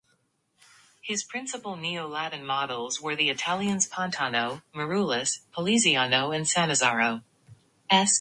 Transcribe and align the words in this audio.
His 1.03 1.23
principal 1.23 1.75
Neo-Latin 1.75 2.43
models 2.43 2.99
were 2.99 3.15
the 3.15 3.29
Italians 3.29 3.87
Pontano, 3.87 4.63
Marullus, 4.73 5.41
Poliziano 5.53 6.31
and 6.31 6.47
Sannazaro. 6.47 7.21